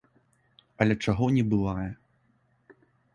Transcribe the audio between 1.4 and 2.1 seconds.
бывае!